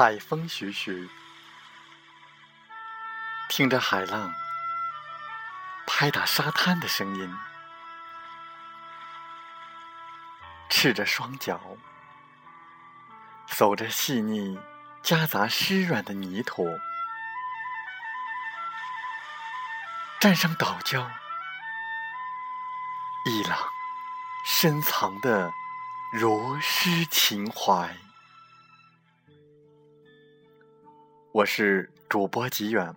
[0.00, 1.10] 海风徐徐，
[3.50, 4.32] 听着海浪
[5.86, 7.36] 拍打沙滩的声音，
[10.70, 11.60] 赤着双脚，
[13.46, 14.58] 走着细腻
[15.02, 16.66] 夹杂湿软的泥土，
[20.18, 21.06] 站上岛礁，
[23.26, 23.68] 一朗
[24.46, 25.52] 深藏的
[26.10, 27.94] 如诗情怀。
[31.32, 32.92] 我是主播吉远，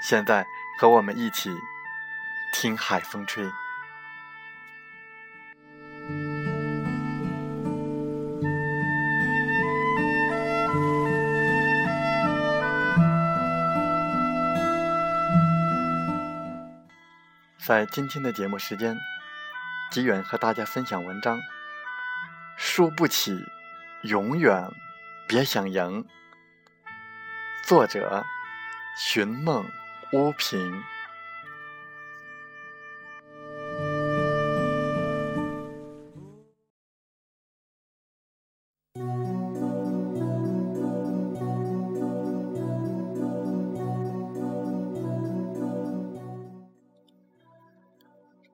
[0.00, 0.46] 现在
[0.78, 1.50] 和我们一起
[2.54, 3.44] 听海风吹。
[17.58, 18.96] 在今天的节目时间，
[19.90, 21.40] 吉远和大家分享文章：
[22.56, 23.44] 输不起，
[24.02, 24.70] 永远
[25.26, 26.06] 别想赢。
[27.64, 28.24] 作者：
[28.96, 29.64] 寻梦
[30.12, 30.82] 乌平。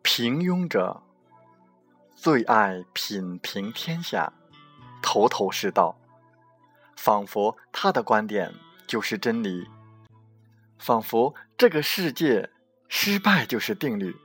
[0.02, 1.02] 平庸者
[2.14, 4.32] 最爱品评天下，
[5.02, 5.96] 头头是道，
[6.96, 8.52] 仿佛他的观点。
[8.88, 9.68] 就是真理，
[10.78, 12.50] 仿佛这个世界
[12.88, 14.16] 失败就是定律。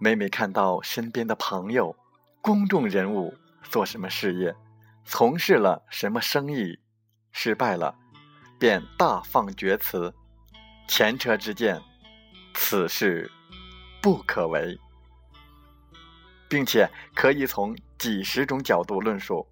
[0.00, 1.94] 每每看到身边的朋友、
[2.40, 4.56] 公众人物做什么事业、
[5.04, 6.80] 从事了什么生意，
[7.30, 7.94] 失败了，
[8.58, 10.14] 便大放厥词，
[10.88, 11.78] 前车之鉴，
[12.54, 13.30] 此事
[14.00, 14.78] 不可为，
[16.48, 19.46] 并且可以从几十种角度论述，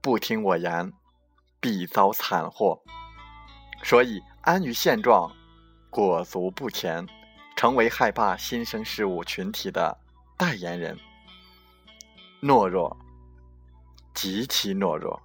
[0.00, 0.92] 不听我言，
[1.60, 2.80] 必遭惨祸。
[3.84, 5.30] 所以，安于现状，
[5.90, 7.06] 裹足不前，
[7.56, 9.98] 成为害怕新生事物群体的
[10.36, 10.96] 代言人，
[12.40, 12.96] 懦弱，
[14.14, 15.20] 极其懦弱。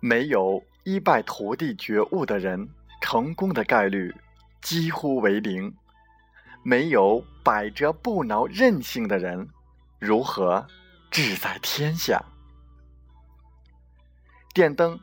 [0.00, 2.68] 没有一败涂地觉悟的人，
[3.00, 4.14] 成功的概率。
[4.64, 5.76] 几乎为零，
[6.62, 9.46] 没有百折不挠韧性的人，
[9.98, 10.66] 如何
[11.10, 12.24] 志在天下？
[14.54, 14.98] 电灯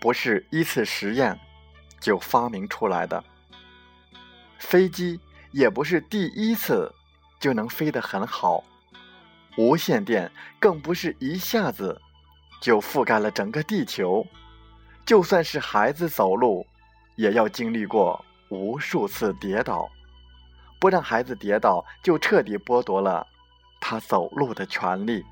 [0.00, 1.36] 不是一次实验
[1.98, 3.24] 就发明出来的，
[4.60, 5.18] 飞机
[5.50, 6.94] 也不是第一次
[7.40, 8.62] 就能飞得很好，
[9.58, 12.00] 无线电更不是一下子
[12.60, 14.24] 就覆盖了整个地球，
[15.04, 16.64] 就算是孩子走路，
[17.16, 18.24] 也要经历过。
[18.50, 19.88] 无数次跌倒，
[20.80, 23.24] 不让孩子跌倒，就彻底剥夺了
[23.80, 25.22] 他走路的权利；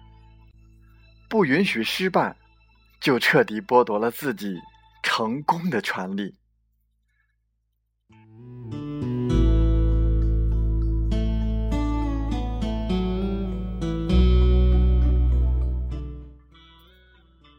[1.29, 2.37] 不允许失败，
[3.01, 4.57] 就彻底剥夺了自己
[5.03, 6.33] 成功的权利。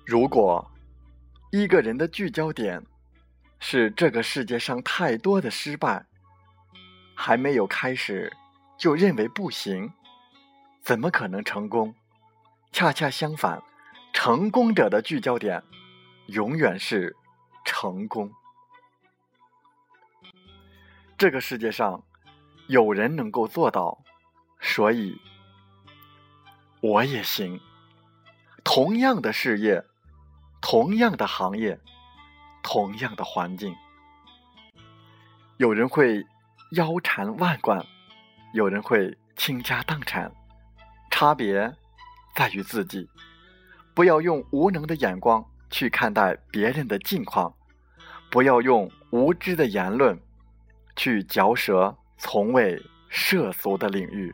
[0.05, 0.65] 如果
[1.51, 2.81] 一个人的聚焦点，
[3.59, 6.05] 是这个世界上太多的失败，
[7.15, 8.35] 还没有开始
[8.77, 9.91] 就认为不行，
[10.81, 11.93] 怎么可能成功？
[12.71, 13.61] 恰恰相反，
[14.13, 15.61] 成功者的聚焦点
[16.27, 17.15] 永远是
[17.65, 18.31] 成功。
[21.17, 22.01] 这个世界上
[22.67, 24.01] 有人能够做到，
[24.61, 25.19] 所以
[26.79, 27.59] 我也行。
[28.63, 29.83] 同样的事业，
[30.61, 31.79] 同样的行业。
[32.71, 33.75] 同样的环境，
[35.57, 36.23] 有人会
[36.73, 37.83] 腰缠万贯，
[38.53, 40.31] 有人会倾家荡产，
[41.09, 41.75] 差别
[42.35, 43.09] 在于自己。
[43.95, 47.51] 不要用无能的眼光去看待别人的境况，
[48.29, 50.15] 不要用无知的言论
[50.95, 52.79] 去嚼舌从未
[53.09, 54.31] 涉足的领域。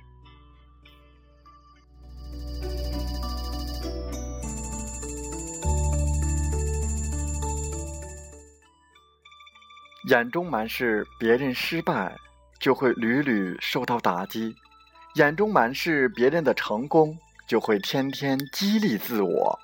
[10.08, 12.16] 眼中满是别人失败，
[12.60, 14.54] 就会屡屡受到打击；
[15.16, 17.18] 眼中满是别人的成功，
[17.48, 19.60] 就会天天激励自我。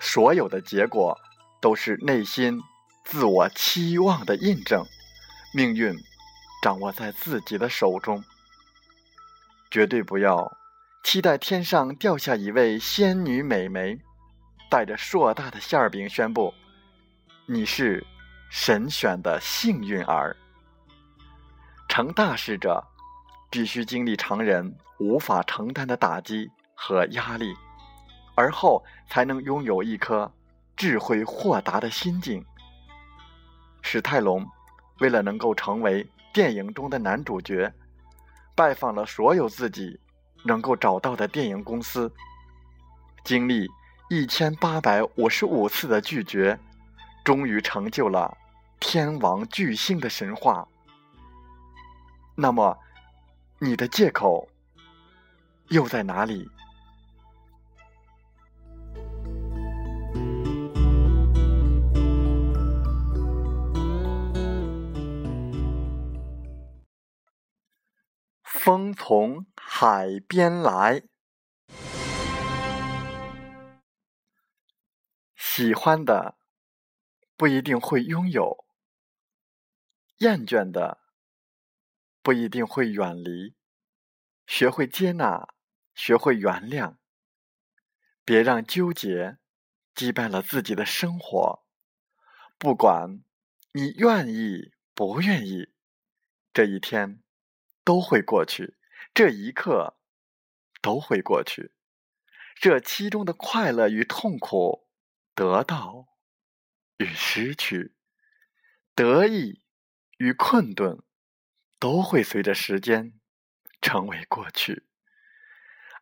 [0.00, 1.18] 所有的结果
[1.60, 2.58] 都是内心
[3.04, 4.82] 自我期望的印证。
[5.52, 5.94] 命运
[6.62, 8.22] 掌握在自己的手中，
[9.70, 10.56] 绝对不要
[11.04, 13.98] 期待天上掉下一位仙女美眉，
[14.70, 16.54] 带着硕大的馅饼宣布
[17.46, 18.06] ：“你是
[18.50, 20.36] 神选的幸运儿。”
[21.88, 22.84] 成大事者
[23.50, 27.54] 必须经历常人无法承担的打击和压力，
[28.34, 30.30] 而后才能拥有一颗
[30.76, 32.44] 智慧豁达的心境。
[33.82, 34.46] 史泰龙
[34.98, 37.72] 为了能够成为电影中的男主角，
[38.54, 39.98] 拜访了所有自己
[40.44, 42.12] 能够找到的电影公司，
[43.24, 43.66] 经历
[44.10, 46.56] 一千八百五十五次的拒绝，
[47.24, 48.36] 终于成就了
[48.80, 50.66] 天王巨星的神话。
[52.34, 52.78] 那么，
[53.58, 54.48] 你的借口
[55.68, 56.50] 又在哪里？
[68.42, 71.02] 风从海边来，
[75.34, 76.36] 喜欢的
[77.36, 78.64] 不一定会拥有，
[80.20, 81.00] 厌倦的
[82.22, 83.54] 不一定会远离。
[84.46, 85.48] 学会接纳，
[85.94, 86.96] 学会原谅，
[88.24, 89.38] 别让纠结
[89.94, 91.64] 击败了自己的生活。
[92.56, 93.22] 不管
[93.72, 95.68] 你愿意不愿意，
[96.54, 97.22] 这一天。
[97.82, 98.76] 都会过去，
[99.14, 99.98] 这一刻
[100.80, 101.72] 都会过去，
[102.54, 104.86] 这其中的快乐与痛苦，
[105.34, 106.06] 得到
[106.98, 107.96] 与失去，
[108.94, 109.62] 得意
[110.20, 111.02] 与困顿，
[111.78, 113.18] 都会随着时间
[113.80, 114.86] 成为过去。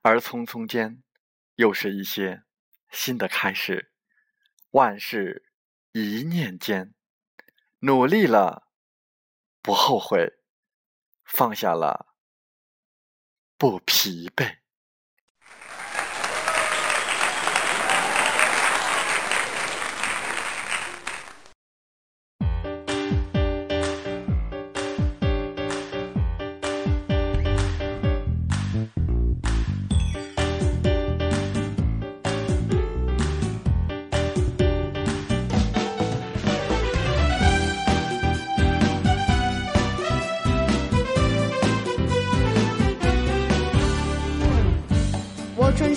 [0.03, 1.05] 而匆匆间，
[1.55, 2.43] 又是一些
[2.91, 3.93] 新的开始。
[4.71, 5.53] 万事
[5.93, 6.97] 一念间，
[7.79, 8.73] 努力了，
[9.63, 10.41] 不后悔。
[11.25, 12.17] 放下了，
[13.57, 14.58] 不疲惫。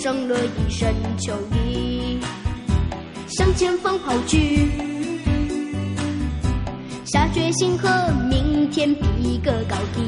[0.02, 2.20] 上了一身秋衣，
[3.28, 4.68] 向前方跑去，
[7.06, 10.02] 下决心和明天比个高低。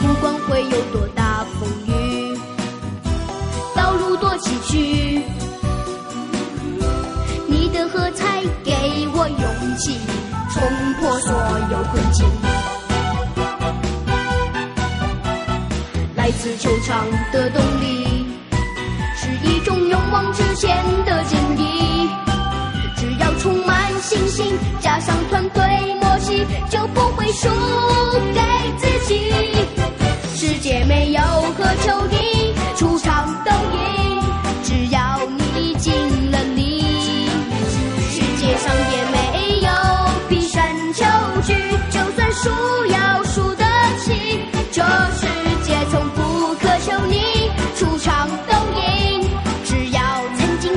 [0.00, 2.36] 不管会有多大风雨，
[3.76, 5.22] 道路多崎岖，
[7.46, 10.00] 你的喝彩给我勇气，
[10.50, 10.60] 冲
[10.94, 11.32] 破所
[11.70, 12.26] 有困境。
[16.58, 18.26] 球场的动力，
[19.14, 22.08] 是一种勇往直前的坚毅。
[22.96, 25.62] 只要充满信心，加上团队
[26.00, 27.48] 默契，就不会输
[28.34, 28.40] 给
[28.76, 29.32] 自己。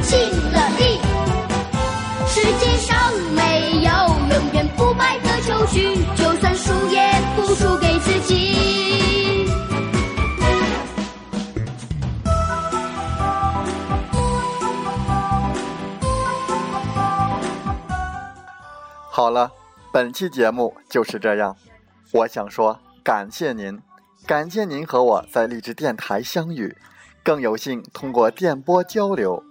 [0.02, 0.20] 尽
[0.52, 1.00] 了力，
[2.28, 3.92] 世界上没有
[4.36, 7.00] 永远不败的球局就算输也
[7.36, 9.48] 不输给自己。
[19.10, 19.52] 好了，
[19.94, 21.56] 本期节目就是这样。
[22.12, 23.80] 我想说，感谢您，
[24.26, 26.76] 感谢您和我在励志电台相遇，
[27.24, 29.44] 更有幸通过电波交流。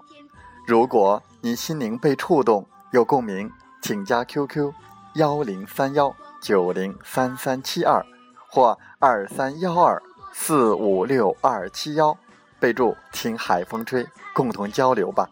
[0.71, 3.51] 如果您心灵被触动，有共鸣，
[3.83, 4.73] 请加 QQ。
[5.15, 8.07] 幺零三幺九零三三七二
[8.49, 10.01] 或二三幺二
[10.33, 12.17] 四五六二七幺，
[12.61, 15.29] 备注听海风吹，共同交流吧。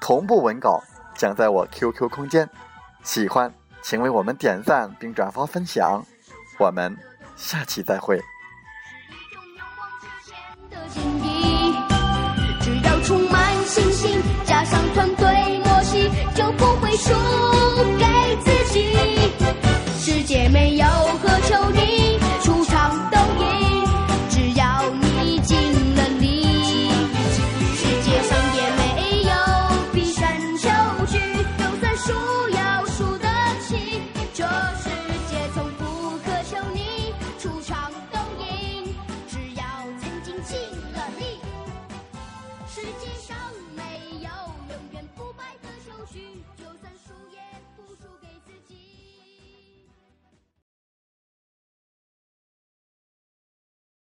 [0.00, 0.80] 同步文稿
[1.16, 2.48] 将在我 QQ 空间，
[3.02, 3.52] 喜欢
[3.82, 6.00] 请为我们点赞并转发分享。
[6.60, 6.96] 我们
[7.34, 8.22] 下期再会。